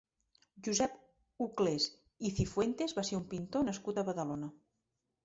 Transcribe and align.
Josep 0.67 0.95
Uclés 1.45 1.85
i 2.29 2.31
Cifuentes 2.39 2.97
va 3.01 3.05
ser 3.11 3.19
un 3.19 3.29
pintor 3.35 3.67
nascut 3.69 4.01
a 4.01 4.05
Badalona. 4.09 4.51